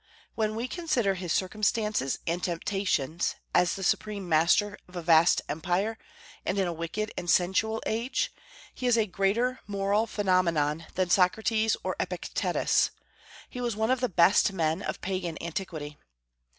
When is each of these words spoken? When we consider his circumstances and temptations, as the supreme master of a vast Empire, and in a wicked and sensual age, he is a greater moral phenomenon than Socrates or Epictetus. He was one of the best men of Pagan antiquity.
When 0.33 0.55
we 0.55 0.67
consider 0.67 1.13
his 1.13 1.31
circumstances 1.31 2.17
and 2.25 2.43
temptations, 2.43 3.35
as 3.53 3.75
the 3.75 3.83
supreme 3.83 4.27
master 4.27 4.79
of 4.87 4.95
a 4.95 5.03
vast 5.03 5.43
Empire, 5.47 5.99
and 6.43 6.57
in 6.57 6.65
a 6.67 6.73
wicked 6.73 7.11
and 7.15 7.29
sensual 7.29 7.83
age, 7.85 8.33
he 8.73 8.87
is 8.87 8.97
a 8.97 9.05
greater 9.05 9.59
moral 9.67 10.07
phenomenon 10.07 10.87
than 10.95 11.11
Socrates 11.11 11.77
or 11.83 11.95
Epictetus. 11.99 12.89
He 13.47 13.61
was 13.61 13.75
one 13.75 13.91
of 13.91 13.99
the 13.99 14.09
best 14.09 14.51
men 14.51 14.81
of 14.81 15.01
Pagan 15.01 15.37
antiquity. 15.39 15.99